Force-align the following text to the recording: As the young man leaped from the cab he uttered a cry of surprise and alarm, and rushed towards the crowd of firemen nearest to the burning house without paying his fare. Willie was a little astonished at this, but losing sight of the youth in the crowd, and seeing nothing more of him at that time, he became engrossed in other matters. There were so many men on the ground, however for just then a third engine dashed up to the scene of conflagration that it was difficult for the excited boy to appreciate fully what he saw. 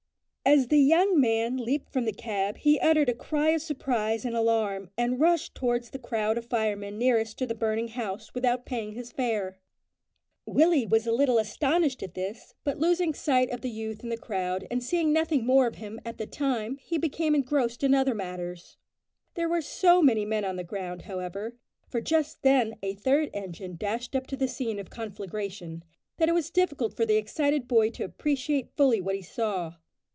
As 0.43 0.67
the 0.67 0.79
young 0.79 1.17
man 1.17 1.55
leaped 1.55 1.93
from 1.93 2.03
the 2.03 2.11
cab 2.11 2.57
he 2.57 2.79
uttered 2.79 3.07
a 3.07 3.13
cry 3.13 3.49
of 3.51 3.61
surprise 3.61 4.25
and 4.25 4.35
alarm, 4.35 4.89
and 4.97 5.19
rushed 5.19 5.53
towards 5.55 5.91
the 5.91 5.99
crowd 5.99 6.37
of 6.37 6.47
firemen 6.47 6.97
nearest 6.97 7.37
to 7.37 7.45
the 7.45 7.55
burning 7.55 7.89
house 7.89 8.33
without 8.33 8.65
paying 8.65 8.91
his 8.91 9.13
fare. 9.13 9.59
Willie 10.45 10.85
was 10.85 11.07
a 11.07 11.13
little 11.13 11.37
astonished 11.37 12.03
at 12.03 12.15
this, 12.15 12.53
but 12.65 12.79
losing 12.79 13.13
sight 13.13 13.49
of 13.51 13.61
the 13.61 13.69
youth 13.69 14.03
in 14.03 14.09
the 14.09 14.17
crowd, 14.17 14.67
and 14.69 14.83
seeing 14.83 15.13
nothing 15.13 15.45
more 15.45 15.67
of 15.67 15.75
him 15.75 16.01
at 16.03 16.17
that 16.17 16.33
time, 16.33 16.77
he 16.81 16.97
became 16.97 17.33
engrossed 17.33 17.81
in 17.81 17.93
other 17.93 18.15
matters. 18.15 18.77
There 19.35 19.47
were 19.47 19.61
so 19.61 20.01
many 20.01 20.25
men 20.25 20.43
on 20.43 20.57
the 20.57 20.65
ground, 20.65 21.03
however 21.03 21.55
for 21.87 22.01
just 22.01 22.41
then 22.41 22.75
a 22.83 22.95
third 22.95 23.29
engine 23.33 23.77
dashed 23.77 24.17
up 24.17 24.27
to 24.27 24.35
the 24.35 24.49
scene 24.49 24.79
of 24.79 24.89
conflagration 24.89 25.83
that 26.17 26.27
it 26.27 26.33
was 26.35 26.49
difficult 26.49 26.97
for 26.97 27.05
the 27.05 27.15
excited 27.15 27.69
boy 27.69 27.91
to 27.91 28.03
appreciate 28.03 28.75
fully 28.75 28.99
what 28.99 29.15
he 29.15 29.21
saw. 29.21 29.75